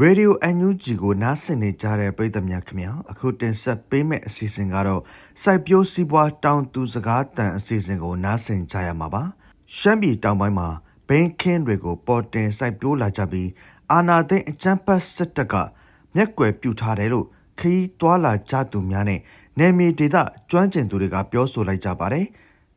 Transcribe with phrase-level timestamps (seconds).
[0.00, 5.02] ရေဒီယိုအန်ယူဂျီကိုနားဆင်နေကြတဲ့ပရိသတ်များခင်ဗျာအခုတင်ဆက်ပေးမယ့်အစီအစဉ်ကတော့
[5.42, 9.22] စိုက်ပျိုးစီးပွားတောင်သူစကားတန်အစီအစဉ်ကိုနားဆင်ကြရမှာပါ
[9.76, 10.68] ရှမ်းပြည်တောင်ပိုင်းမှာ
[11.08, 13.48] ဘိန်းခင်းတွေကိုပေါ်တင်စိုက်ပျိုးလာကြပြီး
[13.92, 15.54] အာနာသိန်းအကြမ်းဖက်စစ်တပ်က
[16.14, 17.26] မျက်ကွယ်ပြုထားတယ်လို့
[17.58, 19.20] ခရီးတွာလာကြသူများနဲ့
[19.58, 20.16] နယ်မြေဒေသ
[20.50, 22.26] ကျွမ်းကျင်သူတွေကပြောဆိုလိုက်ကြပါတယ်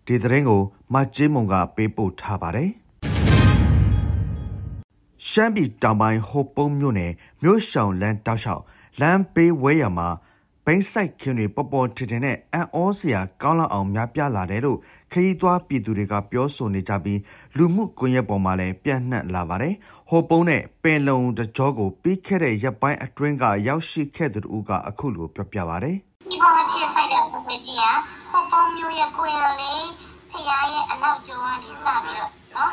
[0.06, 0.62] ဒီသတင်းကို
[0.94, 2.70] မကြေးမုံကပေးပို့ထားပါတယ်
[5.28, 7.12] ရှမ်းပြည်တောင်ပိုင်းဟိုပုံးမြို့နယ်
[7.44, 8.64] မြို့ရှောင်လန်းတောက်လျှောက်
[9.00, 10.10] လမ်းပေးဝဲရမှာ
[10.66, 14.80] ဘိန်းဆိုင်ခင်းတွေပေါ်ပေါ်ထင်ထင်နဲ့အန်အောစရာကောင်းလောက်အောင်များပြားလာတယ်လို့
[15.12, 17.20] ခရီးသွားပြည်သူတွေကပြောဆိုနေကြပြီး
[17.58, 19.74] လူမှုကွန်ရက်ပေါ်မှာလည်းပြန့်နှံ့လာပါတယ်။
[20.10, 25.96] ဟိုပုံးနဲ့ပင်လုံတကြောကိုပြီးခဲ့တဲ့ရက်ပိုင်းအတွင်းကရောက်ရှိခဲ့သူတို့ကအခုလိုပြောပြပါတယ်။
[26.30, 27.72] ဒီပေါ်ကဖြစ်ဆိုင်တဲ့ပုံစံပြ
[28.32, 29.88] ဟိုပုံးမျိုးရဲ့ကိုရလေး
[30.30, 32.72] ဖရားရဲ့အနောက်ကျောကနေစပြီးတော့နော်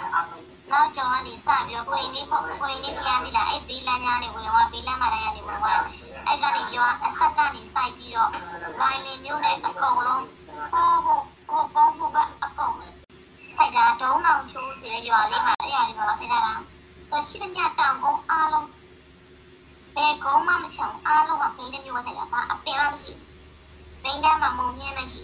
[0.71, 1.36] နောက်ကျော်ကနေစပြီး
[1.77, 5.81] တော့ကိုရင်လေးပေါ့ကိုရင်လေးပြန်နေတာအဲ့ဘီလန်ညာနေဝင်သွားဘီလန်မာတိုင်းကနေဝင်သွား
[6.27, 8.31] အဲ့ကနေရွာအဆက်ကနေစိုက်ပြီးတော့
[8.81, 10.25] လိုင်းလင်းမျိုးနဲ့အကုန်လုံး
[10.73, 12.75] ဟိုဟိုဟိုပုံဟိုကအကုန်
[13.57, 18.69] စိုက်တာဒုံးအောင်ချိုးဆိုတဲ့ရွာလေးမှာအဲ့ရွာလေးမှာစိုက်တာတော့ရှိတဲ့မြတောင်ကုန်းအားလုံး
[19.97, 23.13] ဘယ်ကုန်းမှမချောင်အားလုံးကဘင်းတစ်မျိုးစိုက်တာပါအပင်မှမရှိ
[24.03, 25.23] ဘင်းကြမှာမုံမြဲမရှိ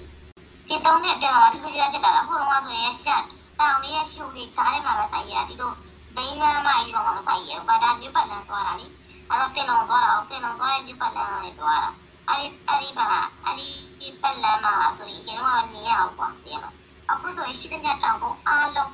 [0.69, 3.23] ဒီတုံးနဲ့ပြောတာဒီလိုကြဖြစ်တာဟိုတော့ဆိုရင်ရှက်
[3.61, 5.73] တောင်လေးရဲ့ရှုပ်လေးဈားထဲမှာပဲဆိုင်ရတာဒီလို
[6.17, 8.87] ဘိန်းလမ်းမကြီးပေါ်မှာမဆိုင်ရဘူးဘာဒါမြုပ်ပတ်လန်းသွားတာလေ
[9.29, 11.91] အဲ့တော့ပင်လုံးသွားတာပင်လုံးသွားတဲ့မြုပ်ပတ်လန်းကနေသွားတာ
[12.29, 13.07] အဲ့ဒီအဲ့ဒီပါ
[13.45, 16.71] အဲ့ဒီပတ်လန်းမှာဆိုရင်ကျွန်တော်ကမြင်ရအောင်ပေါ့တကယ်ပါ
[17.11, 18.91] အခုဆိုရင်ရှိတဲ့မြတ်တောင်ကိုအားလုံး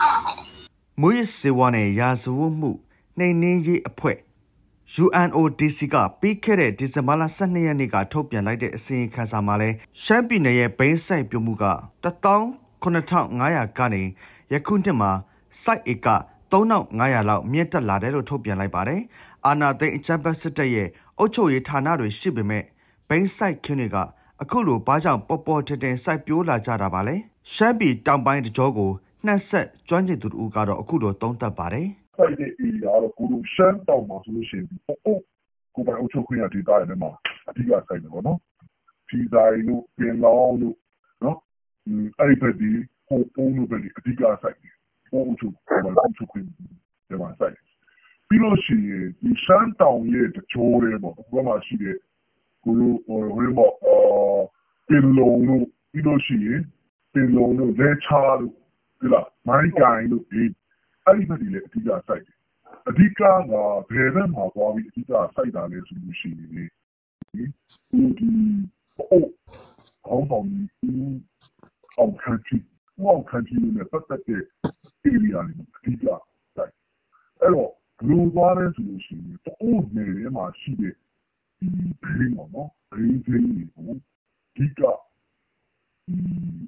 [0.00, 0.48] အားရဆိုင်တယ်
[1.00, 2.70] မွေးစေဝါနဲ့ရာဇဝတ်မှု
[3.18, 4.18] နှိမ်နင်းရေးအဖွဲ့
[5.04, 9.68] UNODC ကပြီးခဲ့တဲ့ဒီဇင်ဘာလ12ရက်နေ့ကထုတ်ပြန်လိုက်တဲ့အစီရင်ခံစာမှာလဲ
[10.02, 11.64] ရှမ်းပြည်နယ်ရဲ့ဘိန်းဆိုင်ပြုမှုက
[12.04, 14.02] 19500ကနေ
[14.52, 15.12] ယခုနှစ်မှာ
[15.62, 16.08] site ဧက
[16.52, 19.00] 3500လောက်မြင့်တက်လာတယ်လို့ထုတ်ပြန်လိုက်ပါတယ်။
[19.46, 22.64] အာနာသိန်းအချမ်းပတ်စစ်တပ်ရဲ့အုပ်ချုပ်ရေးဌာနတွေရှိပေမဲ့
[23.08, 23.96] ဘိန်းဆိုင်ခင်းတွေက
[24.42, 27.14] အခုလိုဘာကြောင့်ပေါ်ပေါ်တင်တင်စိုက်ပျိုးလာကြတာပါလဲ။
[27.52, 28.90] ရှမ်းပြည်တောင်ပိုင်းတကြောကို
[29.26, 31.86] နှက်ဆက်ကျွမ်းကျင်သူတို့ကတော့အခုလိုသုံးသပ်ပါတယ်။
[32.16, 35.20] စိုက်တဲ့ area တော့ကိုလိုရှမ်းတောင်မှာဆိုလို့ရှိရင်ပို့
[35.74, 37.10] ကိုပိုင်အုပ်ချုပ်ခွင့်ရဒေသတွေမှာ
[37.48, 38.38] အဓိကစိုက်တယ်ပေါ့နော်။
[39.08, 40.76] ဖြီဆိုင်တို့ပင်လောင်းတို့
[41.24, 41.38] နော်
[42.18, 42.70] အဲ့ဒီဘက်ဒီ
[43.08, 44.64] ဟိုပုံးတို့ဘက်ဒီအဓိကစိုက်တ
[45.18, 46.46] ယ်ပုံးချုပ်ကိုပိုင်အုပ်ချုပ်ခွင့်
[47.08, 47.62] တွေမှာစိုက်တယ်
[48.28, 51.96] ပြီးလို့ရှိရင်ဒီရှမ်းတောင်ရဲ့တချိုးတွေပေါ့ဘယ်မှာရှိတဲ့
[52.64, 53.96] ကိုလိုဟိုဟိုပေါ့အာ
[54.88, 56.60] ပင်လုံးတို့ပြီးလို့ရှိရင်
[57.12, 58.54] ပင်လုံးတို့လဲချားတို့
[59.00, 60.42] ဒီလားမိုင်းကိုင်တို့ဒီ
[61.04, 62.36] အဲ့ဒီဘက်ဒီလည်းအဓိကစိုက်တယ်
[62.88, 63.22] အဓိကက
[63.90, 66.64] ဘယ်ဘက်မှာသွားပြီးအဓိကစိုက်တာလဲဆိုလို့ရှိရင်ဒီ
[68.18, 68.30] ဒီ
[68.96, 69.24] ဟို
[70.06, 71.18] အောင်းဆောင်ကြီး
[71.98, 72.64] အောင်ခံကြည့်
[72.98, 74.42] အောင်ခံကြည့်နေပတ်သက်တဲ့
[75.10, 76.22] area တွေအဓိကစိုက်
[77.40, 80.94] အဲ့တော့ဘယ်လိုသွားလဲဆိုလို့ရှိရင်တိုးနေထဲမှာရှိတဲ့
[81.58, 81.68] ဒီ
[82.02, 83.90] ဘင်းပေါ့နော်ဘင်းဘင်းတွေကို
[84.56, 84.80] ဒီက
[86.06, 86.18] ဒီ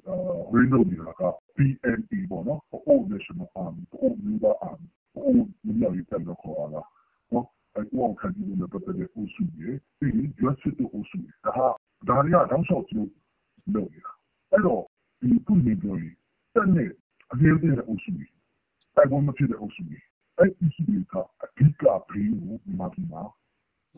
[0.07, 0.15] အာ
[0.53, 1.23] window တွေက
[1.55, 4.89] PNP ပေါ့နော် Old National Army Old Naval Army
[5.25, 5.47] Old
[5.81, 9.69] Military လို့ခေါ်တာနော်အဲ့တော့ခံကြည့်နေပတ်သက်တဲ့အုပ်စုတွေ
[9.99, 11.67] ပြီးရင် justice အုပ်စုတွေဒါဟာ
[12.07, 13.11] ဒါတွေကတောင်းလျှောက်ကျလို့
[13.73, 14.13] လုပ်နေတာ
[14.51, 14.81] အဲ့တော့
[15.19, 16.15] ဒီခုနေပြောရင်
[16.53, 16.85] တက်နေ
[17.31, 18.25] အရေးကြီးတဲ့အုပ်စုတွေ
[18.95, 19.99] တိုက်ပွဲမဖြစ်တဲ့အုပ်စုတွေ
[20.37, 23.21] အဲ့ဒီစုတွေကအဓိကပြီးကိုဒီမှာဒီမှာ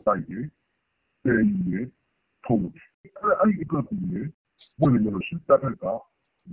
[0.06, 0.44] တိုက်တယ်
[1.24, 1.74] တယ်ရ
[2.44, 2.88] ထုံးတယ်
[3.20, 3.98] အဲ့အဲ့ဒီအတွက်ကို
[4.80, 5.84] ဝင်နေလို့ရှိတက်တဲ့က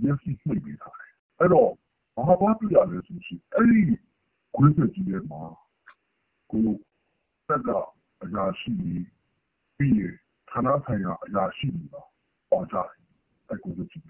[0.02, 1.70] မျက်စိမှိတ်ပေးထားတယ်အဲ့တော့
[2.16, 3.82] ဘာဘာပြရလဲဆိုရှင်အဲ့ဒီ
[4.54, 5.42] ခွင့်ပြုကြီးရဲ့မှာ
[6.50, 6.66] ကို
[7.48, 7.70] တက်က
[8.24, 10.02] အရာရှိပြီးရ
[10.50, 12.02] ဌာနဆိုင်ရာအရာရှိတွေပါ
[12.50, 12.90] ပေါ်ကြတယ်
[13.48, 14.04] အဲ့ကိုကြည့်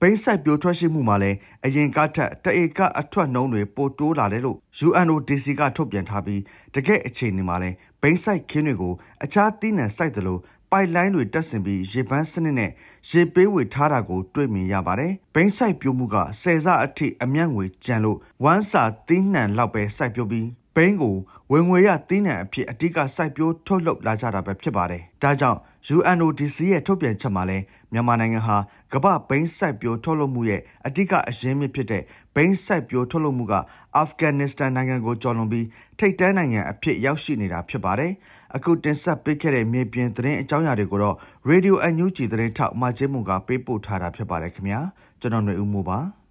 [0.00, 6.40] ဘိန်းဆိုင်ပြိုထွက်ရှိမှုမှာလည်းအရင်ကထက်တအေကအထွက်နှုံးတွေပိုတိုးလာတယ်လို့ UNODC ကထုတ်ပြန်ထားပြီး
[6.74, 8.94] တကယ့်အခြေအနေမှာလည်းဘိန်းဆိုင်ခင်းတွေကို
[9.24, 12.70] အခြားသီးနှံစိုက်တယ်လို့ပိုက်လိုင်းတွေတက်ဆင်ပြီးရေပန်းစနစ်နဲ့
[13.10, 20.46] ရေပေးဝေထားတာကိုတွေ့မြင်ရပါတယ်။ဘိန်းဆိုင်ပြိုမှုကဆယ်ဆအထိအမျက်ငွေကျန်လို့ဝမ်းစာသီးနှံလောက်ပဲစိုက်ပြိုပြီး
[20.80, 21.16] ပိန်းကို
[21.52, 25.58] ဝင်ငွေရသီးနှံအဖြစ်အတိကစိုက်ပျိုးထုတ်လုပ်လာကြတာပဲဖြစ်ပါတယ်။ဒါကြောင့်
[25.96, 28.56] UNODC ရဲ့ထုတ်ပြန်ချက်မှာလည်းမြန်မာနိုင်ငံဟာ
[28.92, 32.02] ကမ္ဘာဘိန်းစိုက်ပျိုးထုတ်လုပ်မှုရဲ့အဓိကအရင်းမြစ်ဖြစ်တဲ့
[32.34, 33.54] ဘိန်းစိုက်ပျိုးထုတ်လုပ်မှုက
[33.96, 35.66] အာဖဂန်နစ္စတန်နိုင်ငံကိုကျော်လွန်ပြီး
[35.98, 38.12] ထိပ်တန်းနိုင်ငံအဖြစ်ရောက်ရှိနေတာဖြစ်ပါတယ်။
[38.56, 41.16] အခုတင်ဆက်ပေးခဲ့တဲ့မြေပြင်သတင်းအကြောင်းအရာတွေကိုတော့
[41.50, 44.80] Radio NUG သတင်းထောက်မချင်းမွန်ကပေးပို့ထားတာဖြစ်ပါတယ်ခင်ဗျာ။
[45.20, 46.00] ကျွန်တော်ຫນွေဦးမိုးပါ။